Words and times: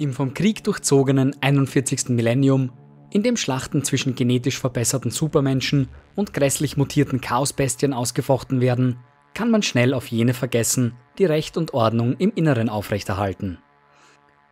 Im 0.00 0.14
vom 0.14 0.32
Krieg 0.32 0.64
durchzogenen 0.64 1.36
41. 1.42 2.08
Millennium, 2.08 2.72
in 3.10 3.22
dem 3.22 3.36
Schlachten 3.36 3.84
zwischen 3.84 4.14
genetisch 4.14 4.58
verbesserten 4.58 5.10
Supermenschen 5.10 5.88
und 6.16 6.32
grässlich 6.32 6.78
mutierten 6.78 7.20
Chaosbestien 7.20 7.92
ausgefochten 7.92 8.62
werden, 8.62 8.96
kann 9.34 9.50
man 9.50 9.62
schnell 9.62 9.92
auf 9.92 10.06
jene 10.06 10.32
vergessen, 10.32 10.94
die 11.18 11.26
Recht 11.26 11.58
und 11.58 11.74
Ordnung 11.74 12.16
im 12.16 12.32
Inneren 12.34 12.70
aufrechterhalten. 12.70 13.58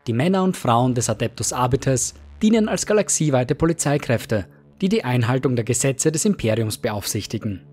Die 0.07 0.13
Männer 0.13 0.45
und 0.45 0.55
Frauen 0.55 0.93
des 0.93 1.09
Adeptus 1.09 1.55
Arbites 1.55 2.13
dienen 2.43 2.69
als 2.69 2.85
galaxieweite 2.85 3.55
Polizeikräfte, 3.55 4.49
die 4.83 4.91
die 4.91 5.05
Einhaltung 5.05 5.57
der 5.57 5.65
Gesetze 5.65 6.13
des 6.13 6.27
Imperiums 6.27 6.77
beaufsichtigen. 6.77 7.65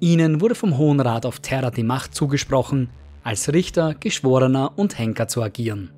Ihnen 0.00 0.42
wurde 0.42 0.54
vom 0.54 0.76
Hohen 0.76 1.00
Rat 1.00 1.24
auf 1.24 1.40
Terra 1.40 1.70
die 1.70 1.82
Macht 1.82 2.14
zugesprochen, 2.14 2.90
als 3.22 3.54
Richter, 3.54 3.94
Geschworener 3.94 4.72
und 4.76 4.98
Henker 4.98 5.28
zu 5.28 5.42
agieren. 5.42 5.92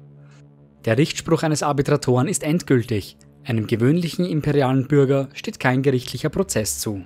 Der 0.85 0.97
Richtspruch 0.97 1.43
eines 1.43 1.63
Arbitratoren 1.63 2.27
ist 2.27 2.43
endgültig, 2.43 3.17
einem 3.45 3.67
gewöhnlichen 3.67 4.25
imperialen 4.25 4.87
Bürger 4.87 5.29
steht 5.35 5.61
kein 5.61 5.83
gerichtlicher 5.83 6.29
Prozess 6.29 6.79
zu. 6.79 7.05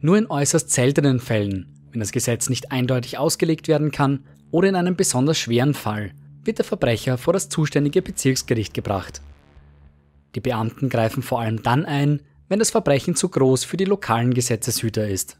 Nur 0.00 0.18
in 0.18 0.30
äußerst 0.30 0.70
seltenen 0.70 1.18
Fällen, 1.18 1.66
wenn 1.90 2.00
das 2.00 2.12
Gesetz 2.12 2.48
nicht 2.48 2.70
eindeutig 2.72 3.18
ausgelegt 3.18 3.68
werden 3.68 3.90
kann 3.90 4.24
oder 4.50 4.68
in 4.68 4.76
einem 4.76 4.96
besonders 4.96 5.38
schweren 5.38 5.74
Fall, 5.74 6.12
wird 6.44 6.58
der 6.58 6.64
Verbrecher 6.64 7.18
vor 7.18 7.32
das 7.32 7.48
zuständige 7.48 8.02
Bezirksgericht 8.02 8.74
gebracht. 8.74 9.22
Die 10.34 10.40
Beamten 10.40 10.88
greifen 10.88 11.22
vor 11.22 11.40
allem 11.40 11.62
dann 11.62 11.86
ein, 11.86 12.20
wenn 12.48 12.58
das 12.58 12.70
Verbrechen 12.70 13.16
zu 13.16 13.28
groß 13.28 13.64
für 13.64 13.76
die 13.76 13.84
lokalen 13.84 14.34
Gesetzeshüter 14.34 15.08
ist. 15.08 15.38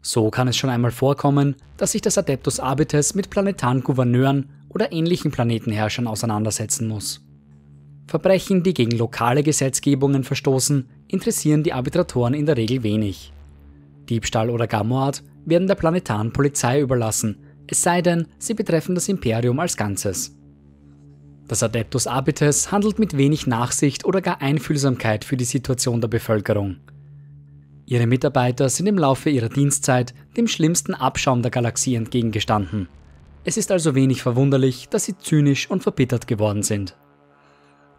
So 0.00 0.30
kann 0.30 0.48
es 0.48 0.56
schon 0.56 0.70
einmal 0.70 0.90
vorkommen, 0.90 1.56
dass 1.76 1.92
sich 1.92 2.02
das 2.02 2.18
Adeptus 2.18 2.60
Arbites 2.60 3.14
mit 3.14 3.30
planetaren 3.30 3.82
Gouverneuren 3.82 4.50
oder 4.74 4.92
ähnlichen 4.92 5.30
Planetenherrschern 5.30 6.06
auseinandersetzen 6.06 6.88
muss. 6.88 7.24
Verbrechen, 8.06 8.62
die 8.62 8.74
gegen 8.74 8.98
lokale 8.98 9.42
Gesetzgebungen 9.42 10.24
verstoßen, 10.24 10.88
interessieren 11.08 11.62
die 11.62 11.72
Arbitratoren 11.72 12.34
in 12.34 12.44
der 12.44 12.56
Regel 12.56 12.82
wenig. 12.82 13.32
Diebstahl 14.08 14.50
oder 14.50 14.66
gar 14.66 14.84
Mord 14.84 15.22
werden 15.46 15.68
der 15.68 15.76
planetaren 15.76 16.32
Polizei 16.32 16.80
überlassen, 16.80 17.38
es 17.66 17.82
sei 17.82 18.02
denn, 18.02 18.26
sie 18.38 18.52
betreffen 18.52 18.94
das 18.94 19.08
Imperium 19.08 19.58
als 19.58 19.76
Ganzes. 19.76 20.36
Das 21.48 21.62
Adeptus 21.62 22.06
Arbites 22.06 22.70
handelt 22.70 22.98
mit 22.98 23.16
wenig 23.16 23.46
Nachsicht 23.46 24.04
oder 24.04 24.20
gar 24.20 24.42
Einfühlsamkeit 24.42 25.24
für 25.24 25.38
die 25.38 25.44
Situation 25.44 26.00
der 26.00 26.08
Bevölkerung. 26.08 26.76
Ihre 27.86 28.06
Mitarbeiter 28.06 28.68
sind 28.68 28.86
im 28.86 28.98
Laufe 28.98 29.30
ihrer 29.30 29.48
Dienstzeit 29.48 30.14
dem 30.36 30.46
schlimmsten 30.46 30.94
Abschaum 30.94 31.42
der 31.42 31.50
Galaxie 31.50 31.94
entgegengestanden 31.94 32.88
es 33.44 33.58
ist 33.58 33.70
also 33.70 33.94
wenig 33.94 34.22
verwunderlich, 34.22 34.88
dass 34.88 35.04
sie 35.04 35.16
zynisch 35.18 35.70
und 35.70 35.82
verbittert 35.82 36.26
geworden 36.26 36.62
sind. 36.62 36.96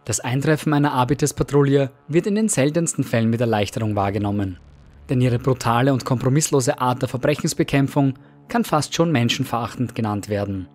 Das 0.04 0.20
Eintreffen 0.20 0.72
einer 0.72 0.92
Arbites-Patrouille 0.92 1.90
wird 2.08 2.26
in 2.26 2.34
den 2.34 2.48
seltensten 2.48 3.04
Fällen 3.04 3.30
mit 3.30 3.40
Erleichterung 3.40 3.96
wahrgenommen, 3.96 4.58
denn 5.08 5.20
ihre 5.20 5.38
brutale 5.38 5.92
und 5.92 6.04
kompromisslose 6.04 6.80
Art 6.80 7.02
der 7.02 7.08
Verbrechensbekämpfung 7.08 8.14
kann 8.48 8.64
fast 8.64 8.94
schon 8.94 9.10
menschenverachtend 9.10 9.94
genannt 9.94 10.28
werden. 10.28 10.68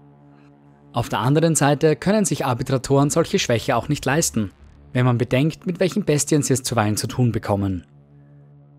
Auf 0.93 1.07
der 1.07 1.19
anderen 1.19 1.55
Seite 1.55 1.95
können 1.95 2.25
sich 2.25 2.45
Arbitratoren 2.45 3.09
solche 3.09 3.39
Schwäche 3.39 3.75
auch 3.75 3.87
nicht 3.87 4.05
leisten, 4.05 4.51
wenn 4.91 5.05
man 5.05 5.17
bedenkt, 5.17 5.65
mit 5.65 5.79
welchen 5.79 6.03
Bestien 6.03 6.43
sie 6.43 6.53
es 6.53 6.63
zuweilen 6.63 6.97
zu 6.97 7.07
tun 7.07 7.31
bekommen. 7.31 7.85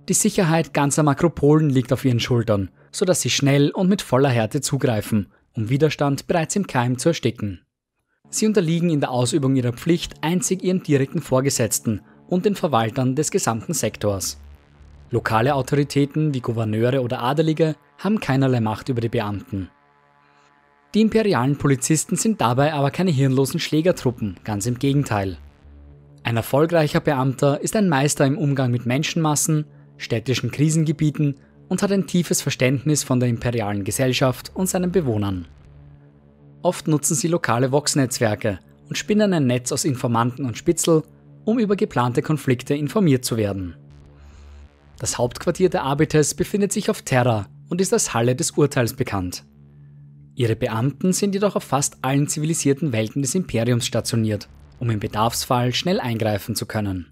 Die 0.09 0.15
Sicherheit 0.15 0.75
ganzer 0.75 1.03
Makropolen 1.03 1.71
liegt 1.71 1.93
auf 1.93 2.05
ihren 2.05 2.21
Schultern, 2.21 2.71
sodass 2.91 3.23
sie 3.23 3.31
schnell 3.31 3.71
und 3.71 3.89
mit 3.89 4.03
voller 4.03 4.29
Härte 4.29 4.61
zugreifen 4.61 5.29
um 5.55 5.69
Widerstand 5.69 6.27
bereits 6.27 6.57
im 6.57 6.67
Keim 6.67 6.99
zu 6.99 7.11
ersticken. 7.11 7.61
Sie 8.31 8.47
unterliegen 8.47 8.89
in 8.91 9.01
der 9.01 9.11
Ausübung 9.11 9.57
ihrer 9.57 9.73
Pflicht 9.73 10.15
einzig 10.23 10.63
ihren 10.63 10.83
direkten 10.83 11.21
Vorgesetzten 11.21 12.01
und 12.29 12.47
den 12.47 12.55
Verwaltern 12.55 13.15
des 13.15 13.31
gesamten 13.31 13.75
Sektors. 13.75 14.41
Lokale 15.11 15.55
Autoritäten 15.55 16.33
wie 16.33 16.41
Gouverneure 16.41 17.03
oder 17.03 17.21
Adelige 17.21 17.77
haben 17.99 18.21
keinerlei 18.21 18.61
Macht 18.61 18.89
über 18.89 19.03
die 19.03 19.11
Beamten. 19.11 19.69
Die 20.95 21.03
imperialen 21.03 21.59
Polizisten 21.59 22.17
sind 22.17 22.41
dabei 22.41 22.73
aber 22.73 22.91
keine 22.91 23.11
hirnlosen 23.11 23.61
Schlägertruppen, 23.61 24.37
ganz 24.45 24.67
im 24.67 24.79
Gegenteil. 24.79 25.37
Ein 26.23 26.37
erfolgreicher 26.37 27.01
Beamter 27.01 27.61
ist 27.61 27.77
ein 27.77 27.89
Meister 27.89 28.25
im 28.25 28.39
Umgang 28.39 28.71
mit 28.71 28.87
Menschenmassen, 28.87 29.67
städtischen 29.97 30.51
Krisengebieten 30.51 31.37
und 31.73 31.83
hat 31.83 31.91
ein 31.91 32.07
tiefes 32.07 32.43
Verständnis 32.43 33.03
von 33.03 33.19
der 33.19 33.31
imperialen 33.31 33.83
Gesellschaft 33.83 34.53
und 34.53 34.69
seinen 34.69 34.93
Bewohnern. 34.93 35.47
Oft 36.61 36.87
nutzen 36.87 37.15
sie 37.15 37.29
lokale 37.29 37.73
Vox-Netzwerke 37.73 38.59
und 38.91 38.99
spinnen 38.99 39.33
ein 39.33 39.47
Netz 39.47 39.73
aus 39.73 39.87
Informanten 39.87 40.45
und 40.45 40.59
Spitzel, 40.59 41.03
um 41.47 41.59
über 41.59 41.75
geplante 41.75 42.21
Konflikte 42.21 42.75
informiert 42.75 43.25
zu 43.25 43.39
werden. 43.39 43.75
Das 44.99 45.17
Hauptquartier 45.17 45.71
der 45.71 45.85
Arbites 45.85 46.35
befindet 46.35 46.75
sich 46.75 46.91
auf 46.91 47.01
Terra 47.01 47.47
und 47.71 47.81
ist 47.81 47.95
als 47.95 48.13
Halle 48.13 48.37
des 48.37 48.51
Urteils 48.51 48.93
bekannt. 48.93 49.43
Ihre 50.35 50.57
Beamten 50.57 51.15
sind 51.15 51.35
jedoch 51.35 51.57
auf 51.57 51.65
fast 51.65 51.97
allen 52.03 52.29
zivilisierten 52.29 52.93
Welten 52.93 53.23
des 53.23 53.35
Imperiums 53.35 53.87
stationiert, 53.87 54.47
um 54.79 54.91
im 54.91 55.01
Bedarfsfall 55.01 55.73
schnell 55.73 56.01
eingreifen 56.01 56.55
zu 56.55 56.67
können. 56.67 57.07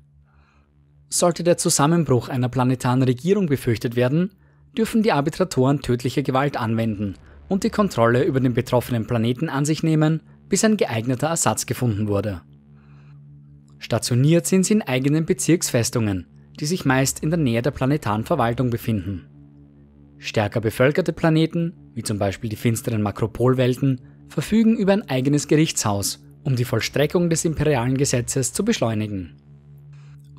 Sollte 1.09 1.45
der 1.45 1.57
Zusammenbruch 1.57 2.29
einer 2.29 2.51
planetaren 2.51 3.03
Regierung 3.03 3.47
befürchtet 3.47 3.97
werden, 3.97 4.33
dürfen 4.77 5.03
die 5.03 5.13
Arbitratoren 5.13 5.83
tödliche 5.83 6.23
Gewalt 6.23 6.57
anwenden 6.57 7.15
und 7.49 7.65
die 7.65 7.71
Kontrolle 7.71 8.25
über 8.25 8.41
den 8.41 8.55
betroffenen 8.55 9.07
Planeten 9.07 9.49
an 9.49 9.65
sich 9.65 9.83
nehmen, 9.83 10.23
bis 10.49 10.65
ein 10.65 10.77
geeigneter 10.77 11.29
Ersatz 11.29 11.67
gefunden 11.67 12.09
wurde. 12.09 12.43
Stationiert 13.79 14.47
sind 14.47 14.65
sie 14.65 14.75
in 14.75 14.83
eigenen 14.83 15.27
Bezirksfestungen, 15.27 16.27
die 16.61 16.67
sich 16.67 16.85
meist 16.85 17.23
in 17.23 17.31
der 17.31 17.39
Nähe 17.39 17.63
der 17.63 17.71
planetaren 17.71 18.25
Verwaltung 18.25 18.71
befinden. 18.71 19.27
Stärker 20.19 20.61
bevölkerte 20.61 21.15
Planeten, 21.15 21.73
wie 21.95 22.03
zum 22.03 22.19
Beispiel 22.19 22.51
die 22.51 22.57
finsteren 22.57 23.01
Makropolwelten, 23.01 24.03
verfügen 24.29 24.77
über 24.77 24.93
ein 24.93 25.09
eigenes 25.09 25.49
Gerichtshaus, 25.49 26.23
um 26.45 26.57
die 26.57 26.65
Vollstreckung 26.65 27.31
des 27.31 27.45
imperialen 27.45 27.97
Gesetzes 27.97 28.53
zu 28.53 28.65
beschleunigen. 28.65 29.40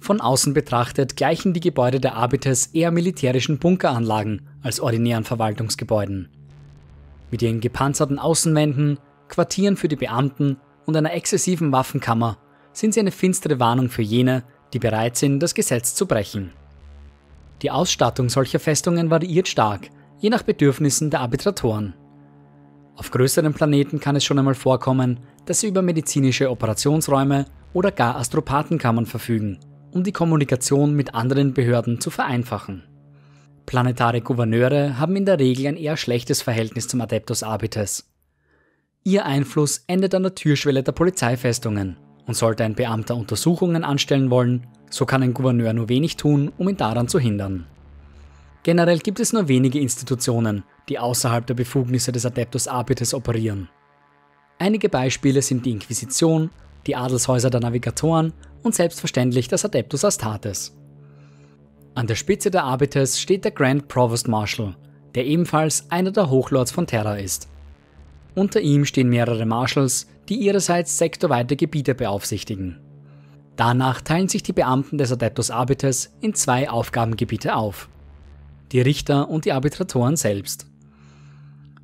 Von 0.01 0.19
außen 0.19 0.55
betrachtet 0.55 1.15
gleichen 1.15 1.53
die 1.53 1.59
Gebäude 1.59 1.99
der 1.99 2.15
Arbites 2.15 2.65
eher 2.73 2.89
militärischen 2.89 3.59
Bunkeranlagen 3.59 4.41
als 4.63 4.79
ordinären 4.79 5.23
Verwaltungsgebäuden. 5.23 6.27
Mit 7.29 7.43
ihren 7.43 7.61
gepanzerten 7.61 8.17
Außenwänden, 8.17 8.97
Quartieren 9.29 9.77
für 9.77 9.87
die 9.87 9.95
Beamten 9.95 10.57
und 10.87 10.97
einer 10.97 11.13
exzessiven 11.13 11.71
Waffenkammer 11.71 12.39
sind 12.73 12.95
sie 12.95 12.99
eine 12.99 13.11
finstere 13.11 13.59
Warnung 13.59 13.89
für 13.89 14.01
jene, 14.01 14.43
die 14.73 14.79
bereit 14.79 15.17
sind, 15.17 15.39
das 15.39 15.53
Gesetz 15.53 15.93
zu 15.93 16.07
brechen. 16.07 16.51
Die 17.61 17.69
Ausstattung 17.69 18.27
solcher 18.27 18.59
Festungen 18.59 19.11
variiert 19.11 19.47
stark, 19.47 19.89
je 20.17 20.31
nach 20.31 20.41
Bedürfnissen 20.41 21.11
der 21.11 21.19
Arbitratoren. 21.19 21.93
Auf 22.95 23.11
größeren 23.11 23.53
Planeten 23.53 23.99
kann 23.99 24.15
es 24.15 24.25
schon 24.25 24.39
einmal 24.39 24.55
vorkommen, 24.55 25.19
dass 25.45 25.59
sie 25.59 25.67
über 25.67 25.83
medizinische 25.83 26.49
Operationsräume 26.49 27.45
oder 27.73 27.91
gar 27.91 28.15
Astropathenkammern 28.15 29.05
verfügen 29.05 29.59
um 29.91 30.03
die 30.03 30.11
Kommunikation 30.11 30.95
mit 30.95 31.13
anderen 31.13 31.53
Behörden 31.53 32.01
zu 32.01 32.09
vereinfachen. 32.09 32.83
Planetare 33.65 34.21
Gouverneure 34.21 34.99
haben 34.99 35.15
in 35.15 35.25
der 35.25 35.39
Regel 35.39 35.67
ein 35.67 35.77
eher 35.77 35.97
schlechtes 35.97 36.41
Verhältnis 36.41 36.87
zum 36.87 37.01
Adeptus 37.01 37.43
Arbites. 37.43 38.09
Ihr 39.03 39.25
Einfluss 39.25 39.83
endet 39.87 40.13
an 40.13 40.23
der 40.23 40.35
Türschwelle 40.35 40.83
der 40.83 40.91
Polizeifestungen 40.91 41.97
und 42.27 42.35
sollte 42.35 42.63
ein 42.63 42.75
Beamter 42.75 43.15
Untersuchungen 43.15 43.83
anstellen 43.83 44.29
wollen, 44.29 44.67
so 44.89 45.05
kann 45.05 45.23
ein 45.23 45.33
Gouverneur 45.33 45.73
nur 45.73 45.89
wenig 45.89 46.17
tun, 46.17 46.51
um 46.57 46.69
ihn 46.69 46.77
daran 46.77 47.07
zu 47.07 47.19
hindern. 47.19 47.65
Generell 48.63 48.99
gibt 48.99 49.19
es 49.19 49.33
nur 49.33 49.47
wenige 49.47 49.79
Institutionen, 49.79 50.63
die 50.87 50.99
außerhalb 50.99 51.47
der 51.47 51.55
Befugnisse 51.55 52.11
des 52.11 52.25
Adeptus 52.25 52.67
Arbites 52.67 53.13
operieren. 53.13 53.69
Einige 54.59 54.89
Beispiele 54.89 55.41
sind 55.41 55.65
die 55.65 55.71
Inquisition, 55.71 56.51
die 56.85 56.95
Adelshäuser 56.95 57.49
der 57.49 57.61
Navigatoren 57.61 58.33
und 58.63 58.75
selbstverständlich 58.75 59.47
das 59.47 59.65
Adeptus 59.65 60.05
Astartes. 60.05 60.75
An 61.93 62.07
der 62.07 62.15
Spitze 62.15 62.51
der 62.51 62.63
Arbites 62.63 63.19
steht 63.19 63.43
der 63.43 63.51
Grand 63.51 63.87
Provost 63.87 64.27
Marshal, 64.27 64.75
der 65.13 65.25
ebenfalls 65.25 65.89
einer 65.89 66.11
der 66.11 66.29
Hochlords 66.29 66.71
von 66.71 66.87
Terra 66.87 67.17
ist. 67.17 67.49
Unter 68.33 68.61
ihm 68.61 68.85
stehen 68.85 69.09
mehrere 69.09 69.45
Marshals, 69.45 70.07
die 70.29 70.35
ihrerseits 70.35 70.97
sektorweite 70.97 71.57
Gebiete 71.57 71.93
beaufsichtigen. 71.95 72.79
Danach 73.57 74.01
teilen 74.01 74.29
sich 74.29 74.43
die 74.43 74.53
Beamten 74.53 74.97
des 74.97 75.11
Adeptus 75.11 75.51
Arbites 75.51 76.13
in 76.21 76.33
zwei 76.33 76.69
Aufgabengebiete 76.69 77.55
auf. 77.55 77.89
Die 78.71 78.79
Richter 78.79 79.29
und 79.29 79.43
die 79.43 79.51
Arbitratoren 79.51 80.15
selbst. 80.15 80.67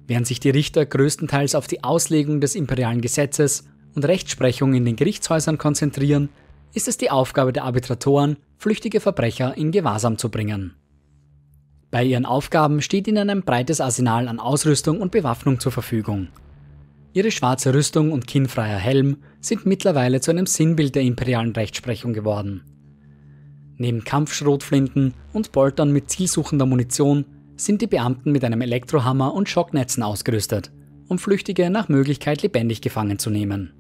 Während 0.08 0.26
sich 0.26 0.40
die 0.40 0.50
Richter 0.50 0.86
größtenteils 0.86 1.54
auf 1.54 1.68
die 1.68 1.84
Auslegung 1.84 2.40
des 2.40 2.56
imperialen 2.56 3.02
Gesetzes 3.02 3.66
und 3.94 4.06
Rechtsprechung 4.06 4.74
in 4.74 4.86
den 4.86 4.96
Gerichtshäusern 4.96 5.58
konzentrieren, 5.58 6.30
ist 6.74 6.88
es 6.88 6.98
die 6.98 7.12
Aufgabe 7.12 7.54
der 7.54 7.64
Arbitratoren, 7.64 8.38
flüchtige 8.58 9.00
Verbrecher 9.00 9.56
in 9.58 9.72
Gewahrsam 9.72 10.18
zu 10.18 10.30
bringen. 10.30 10.75
Bei 11.90 12.04
ihren 12.04 12.25
Aufgaben 12.25 12.81
steht 12.81 13.08
ihnen 13.08 13.30
ein 13.30 13.44
breites 13.44 13.80
Arsenal 13.80 14.28
an 14.28 14.40
Ausrüstung 14.40 15.00
und 15.00 15.12
Bewaffnung 15.12 15.60
zur 15.60 15.72
Verfügung. 15.72 16.28
Ihre 17.14 17.31
schwarze 17.31 17.74
Rüstung 17.74 18.12
und 18.12 18.28
kinnfreier 18.28 18.78
Helm 18.78 19.18
sind 19.40 19.66
mittlerweile 19.66 20.22
zu 20.22 20.31
einem 20.31 20.46
Sinnbild 20.46 20.96
der 20.96 21.04
imperialen 21.04 21.54
Rechtsprechung 21.54 22.14
geworden. 22.14 22.64
Neben 23.78 24.04
Kampfschrotflinten 24.04 25.14
und 25.34 25.52
Boltern 25.52 25.92
mit 25.92 26.10
zielsuchender 26.10 26.66
Munition 26.66 27.25
sind 27.56 27.81
die 27.81 27.88
Beamten 27.88 28.31
mit 28.31 28.44
einem 28.44 28.62
Elektrohammer 28.62 29.34
und 29.34 29.50
Schocknetzen 29.50 30.04
ausgerüstet, 30.04 30.72
um 31.08 31.18
Flüchtige 31.19 31.69
nach 31.69 31.90
Möglichkeit 31.90 32.42
lebendig 32.42 32.81
gefangen 32.81 33.18
zu 33.18 33.30
nehmen. 33.30 33.74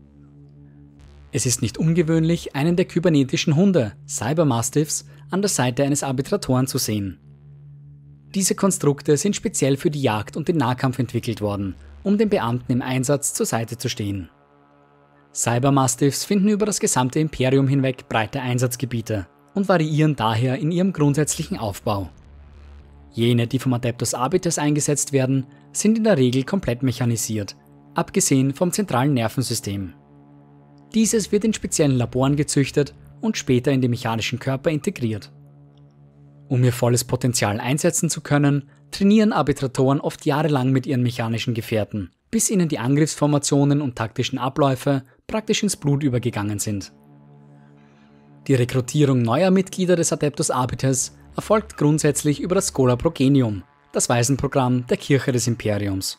Es 1.37 1.45
ist 1.45 1.61
nicht 1.61 1.77
ungewöhnlich, 1.77 2.55
einen 2.55 2.75
der 2.75 2.85
kybernetischen 2.85 3.55
Hunde, 3.55 3.93
Cybermastiffs, 4.07 5.05
an 5.29 5.43
der 5.43 5.49
Seite 5.49 5.83
eines 5.83 6.01
Arbitratoren 6.01 6.65
zu 6.65 6.79
sehen. 6.79 7.19
Diese 8.33 8.55
Konstrukte 8.55 9.15
sind 9.17 9.35
speziell 9.35 9.77
für 9.77 9.91
die 9.91 10.01
Jagd 10.01 10.35
und 10.35 10.47
den 10.47 10.57
Nahkampf 10.57 10.97
entwickelt 10.97 11.39
worden, 11.39 11.75
um 12.01 12.17
den 12.17 12.29
Beamten 12.29 12.71
im 12.71 12.81
Einsatz 12.81 13.35
zur 13.35 13.45
Seite 13.45 13.77
zu 13.77 13.87
stehen. 13.87 14.31
Cybermastiffs 15.31 16.25
finden 16.25 16.47
über 16.47 16.65
das 16.65 16.79
gesamte 16.79 17.19
Imperium 17.19 17.67
hinweg 17.67 18.09
breite 18.09 18.41
Einsatzgebiete 18.41 19.27
und 19.53 19.69
variieren 19.69 20.15
daher 20.15 20.57
in 20.57 20.71
ihrem 20.71 20.91
grundsätzlichen 20.91 21.59
Aufbau. 21.59 22.09
Jene, 23.11 23.45
die 23.45 23.59
vom 23.59 23.73
Adeptus 23.73 24.15
Arbites 24.15 24.57
eingesetzt 24.57 25.13
werden, 25.13 25.45
sind 25.71 25.99
in 25.99 26.03
der 26.03 26.17
Regel 26.17 26.45
komplett 26.45 26.81
mechanisiert, 26.81 27.55
abgesehen 27.93 28.55
vom 28.55 28.71
zentralen 28.71 29.13
Nervensystem. 29.13 29.93
Dieses 30.93 31.31
wird 31.31 31.43
in 31.43 31.53
speziellen 31.53 31.97
Laboren 31.97 32.35
gezüchtet 32.35 32.93
und 33.21 33.37
später 33.37 33.71
in 33.71 33.81
den 33.81 33.91
mechanischen 33.91 34.39
Körper 34.39 34.69
integriert. 34.69 35.31
Um 36.47 36.63
ihr 36.63 36.71
volles 36.71 37.03
Potenzial 37.03 37.59
einsetzen 37.59 38.09
zu 38.09 38.21
können, 38.21 38.69
trainieren 38.91 39.33
Arbitratoren 39.33 39.99
oft 39.99 40.25
jahrelang 40.25 40.71
mit 40.71 40.85
ihren 40.85 41.03
mechanischen 41.03 41.53
Gefährten, 41.53 42.11
bis 42.31 42.49
ihnen 42.49 42.69
die 42.69 42.79
Angriffsformationen 42.79 43.81
und 43.81 43.95
taktischen 43.97 44.39
Abläufe 44.39 45.03
praktisch 45.27 45.63
ins 45.63 45.75
Blut 45.75 46.03
übergegangen 46.03 46.59
sind. 46.59 46.93
Die 48.47 48.55
Rekrutierung 48.55 49.21
neuer 49.21 49.51
Mitglieder 49.51 49.97
des 49.97 50.13
Adeptus 50.13 50.51
Arbites 50.51 51.17
erfolgt 51.35 51.75
grundsätzlich 51.75 52.39
über 52.39 52.55
das 52.55 52.71
Schola 52.71 52.95
Progenium, 52.95 53.63
das 53.91 54.07
Waisenprogramm 54.07 54.87
der 54.87 54.95
Kirche 54.95 55.33
des 55.33 55.47
Imperiums. 55.47 56.17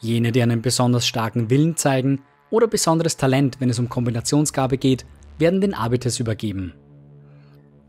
Jene, 0.00 0.32
die 0.32 0.42
einen 0.42 0.60
besonders 0.60 1.06
starken 1.06 1.50
Willen 1.50 1.76
zeigen 1.76 2.22
oder 2.50 2.66
besonderes 2.66 3.16
Talent, 3.16 3.56
wenn 3.60 3.70
es 3.70 3.78
um 3.78 3.88
Kombinationsgabe 3.88 4.78
geht, 4.78 5.06
werden 5.38 5.60
den 5.60 5.74
Arbites 5.74 6.20
übergeben. 6.20 6.74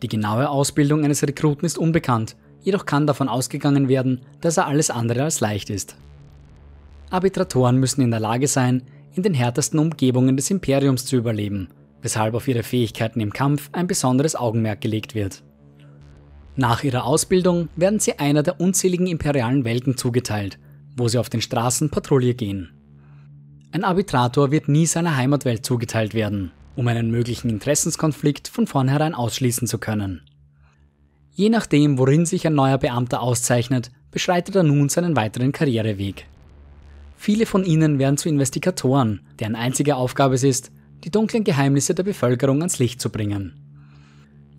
Die 0.02 0.08
genaue 0.08 0.50
Ausbildung 0.50 1.04
eines 1.04 1.24
Rekruten 1.24 1.66
ist 1.66 1.78
unbekannt, 1.78 2.36
jedoch 2.62 2.86
kann 2.86 3.08
davon 3.08 3.28
ausgegangen 3.30 3.88
werden, 3.88 4.22
dass 4.40 4.58
er 4.58 4.68
alles 4.68 4.90
andere 4.90 5.24
als 5.24 5.40
leicht 5.40 5.70
ist. 5.70 5.96
Arbitratoren 7.10 7.78
müssen 7.78 8.02
in 8.02 8.12
der 8.12 8.20
Lage 8.20 8.48
sein, 8.48 8.84
in 9.14 9.24
den 9.24 9.34
härtesten 9.34 9.80
Umgebungen 9.80 10.38
des 10.38 10.50
Imperiums 10.50 11.06
zu 11.06 11.18
überleben 11.18 11.68
weshalb 12.02 12.34
auf 12.34 12.48
ihre 12.48 12.64
Fähigkeiten 12.64 13.20
im 13.20 13.34
Kampf 13.34 13.70
ein 13.72 13.88
besonderes 13.88 14.36
Augenmerk 14.36 14.82
gelegt 14.82 15.16
wird. 15.16 15.44
Nach 16.56 16.84
ihrer 16.84 17.06
Ausbildung 17.06 17.70
werden 17.76 18.00
sie 18.00 18.20
einer 18.20 18.44
der 18.44 18.60
unzähligen 18.60 19.08
imperialen 19.08 19.64
Welten 19.64 19.98
zugeteilt, 19.98 20.60
wo 20.98 21.08
sie 21.08 21.18
auf 21.18 21.30
den 21.30 21.42
Straßen 21.42 21.90
Patrouille 21.90 22.34
gehen. 22.34 22.70
Ein 23.74 23.86
Arbitrator 23.86 24.52
wird 24.52 24.68
nie 24.68 24.86
seiner 24.86 25.16
Heimatwelt 25.16 25.66
zugeteilt 25.66 26.14
werden, 26.14 26.52
um 26.76 26.90
einen 26.90 27.10
möglichen 27.10 27.50
Interessenskonflikt 27.50 28.50
von 28.50 28.68
vornherein 28.68 29.16
ausschließen 29.16 29.66
zu 29.66 29.78
können. 29.78 30.22
Je 31.34 31.48
nachdem, 31.48 31.98
worin 31.98 32.26
sich 32.26 32.46
ein 32.46 32.54
neuer 32.54 32.78
Beamter 32.78 33.22
auszeichnet, 33.22 33.90
beschreitet 34.12 34.58
er 34.58 34.64
nun 34.64 34.90
seinen 34.90 35.16
weiteren 35.16 35.54
Karriereweg. 35.54 36.26
Viele 37.16 37.46
von 37.46 37.64
ihnen 37.64 37.98
werden 37.98 38.18
zu 38.18 38.28
Investigatoren, 38.28 39.22
deren 39.40 39.56
einzige 39.56 39.96
Aufgabe 39.96 40.36
es 40.36 40.44
ist, 40.44 40.72
die 41.06 41.12
dunklen 41.12 41.46
Geheimnisse 41.46 41.96
der 41.96 42.04
Bevölkerung 42.04 42.58
ans 42.58 42.78
Licht 42.78 43.00
zu 43.00 43.10
bringen. 43.10 43.54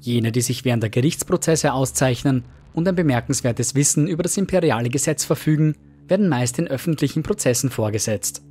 Jene, 0.00 0.32
die 0.32 0.40
sich 0.40 0.64
während 0.64 0.82
der 0.82 0.90
Gerichtsprozesse 0.90 1.74
auszeichnen 1.74 2.44
und 2.72 2.88
ein 2.88 2.94
bemerkenswertes 2.94 3.74
Wissen 3.74 4.08
über 4.08 4.22
das 4.22 4.38
imperiale 4.38 4.88
Gesetz 4.88 5.26
verfügen, 5.26 5.76
werden 6.08 6.30
meist 6.30 6.58
in 6.58 6.66
öffentlichen 6.66 7.22
Prozessen 7.22 7.68
vorgesetzt. 7.68 8.42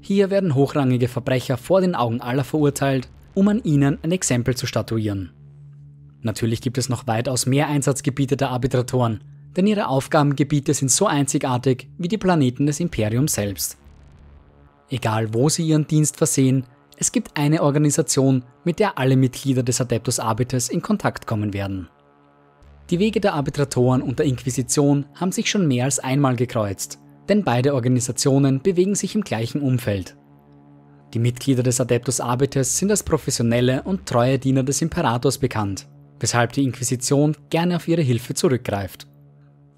Hier 0.00 0.30
werden 0.30 0.54
hochrangige 0.54 1.08
Verbrecher 1.08 1.56
vor 1.56 1.80
den 1.80 1.94
Augen 1.94 2.20
aller 2.20 2.44
verurteilt, 2.44 3.08
um 3.34 3.48
an 3.48 3.62
ihnen 3.62 3.98
ein 4.02 4.12
Exempel 4.12 4.56
zu 4.56 4.66
statuieren. 4.66 5.32
Natürlich 6.22 6.60
gibt 6.60 6.78
es 6.78 6.88
noch 6.88 7.06
weitaus 7.06 7.46
mehr 7.46 7.68
Einsatzgebiete 7.68 8.36
der 8.36 8.50
Arbitratoren, 8.50 9.22
denn 9.56 9.66
ihre 9.66 9.88
Aufgabengebiete 9.88 10.74
sind 10.74 10.90
so 10.90 11.06
einzigartig 11.06 11.88
wie 11.98 12.08
die 12.08 12.18
Planeten 12.18 12.66
des 12.66 12.80
Imperiums 12.80 13.34
selbst. 13.34 13.78
Egal 14.88 15.32
wo 15.34 15.48
sie 15.48 15.66
ihren 15.66 15.86
Dienst 15.86 16.16
versehen, 16.16 16.64
es 16.96 17.12
gibt 17.12 17.36
eine 17.38 17.62
Organisation, 17.62 18.44
mit 18.64 18.78
der 18.78 18.98
alle 18.98 19.16
Mitglieder 19.16 19.62
des 19.62 19.80
Adeptus 19.80 20.18
Arbites 20.18 20.68
in 20.68 20.82
Kontakt 20.82 21.26
kommen 21.26 21.54
werden. 21.54 21.88
Die 22.90 22.98
Wege 22.98 23.20
der 23.20 23.34
Arbitratoren 23.34 24.02
und 24.02 24.18
der 24.18 24.26
Inquisition 24.26 25.06
haben 25.14 25.32
sich 25.32 25.48
schon 25.48 25.66
mehr 25.68 25.84
als 25.84 26.00
einmal 26.00 26.36
gekreuzt, 26.36 26.98
denn 27.30 27.44
beide 27.44 27.74
Organisationen 27.74 28.60
bewegen 28.60 28.96
sich 28.96 29.14
im 29.14 29.22
gleichen 29.22 29.62
Umfeld. 29.62 30.16
Die 31.14 31.20
Mitglieder 31.20 31.62
des 31.62 31.80
Adeptus 31.80 32.20
Arbites 32.20 32.76
sind 32.76 32.90
als 32.90 33.04
professionelle 33.04 33.82
und 33.84 34.04
treue 34.06 34.38
Diener 34.38 34.64
des 34.64 34.82
Imperators 34.82 35.38
bekannt, 35.38 35.88
weshalb 36.18 36.52
die 36.52 36.64
Inquisition 36.64 37.36
gerne 37.48 37.76
auf 37.76 37.88
ihre 37.88 38.02
Hilfe 38.02 38.34
zurückgreift. 38.34 39.06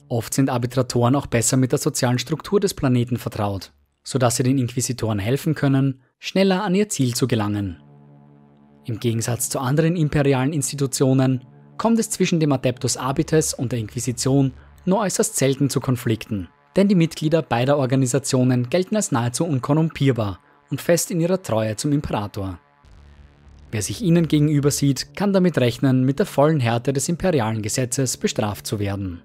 Oft 0.08 0.32
sind 0.34 0.50
Arbitratoren 0.50 1.14
auch 1.14 1.26
besser 1.26 1.56
mit 1.58 1.72
der 1.72 1.78
sozialen 1.78 2.18
Struktur 2.18 2.58
des 2.58 2.74
Planeten 2.74 3.18
vertraut, 3.18 3.72
sodass 4.02 4.36
sie 4.36 4.42
den 4.42 4.58
Inquisitoren 4.58 5.18
helfen 5.18 5.54
können, 5.54 6.00
schneller 6.18 6.64
an 6.64 6.74
ihr 6.74 6.88
Ziel 6.88 7.14
zu 7.14 7.28
gelangen. 7.28 7.82
Im 8.84 8.98
Gegensatz 8.98 9.50
zu 9.50 9.60
anderen 9.60 9.94
imperialen 9.94 10.52
Institutionen 10.52 11.44
kommt 11.76 11.98
es 11.98 12.10
zwischen 12.10 12.40
dem 12.40 12.52
Adeptus 12.52 12.96
Arbites 12.96 13.54
und 13.54 13.72
der 13.72 13.78
Inquisition 13.78 14.52
nur 14.84 15.00
äußerst 15.00 15.36
selten 15.36 15.70
zu 15.70 15.80
Konflikten, 15.80 16.48
denn 16.76 16.88
die 16.88 16.94
Mitglieder 16.94 17.42
beider 17.42 17.78
Organisationen 17.78 18.70
gelten 18.70 18.96
als 18.96 19.12
nahezu 19.12 19.44
unkorrumpierbar 19.44 20.38
und 20.70 20.80
fest 20.80 21.10
in 21.10 21.20
ihrer 21.20 21.42
Treue 21.42 21.76
zum 21.76 21.92
Imperator. 21.92 22.58
Wer 23.70 23.82
sich 23.82 24.02
ihnen 24.02 24.28
gegenüber 24.28 24.70
sieht, 24.70 25.16
kann 25.16 25.32
damit 25.32 25.58
rechnen, 25.58 26.04
mit 26.04 26.18
der 26.18 26.26
vollen 26.26 26.60
Härte 26.60 26.92
des 26.92 27.08
imperialen 27.08 27.62
Gesetzes 27.62 28.16
bestraft 28.16 28.66
zu 28.66 28.78
werden. 28.78 29.22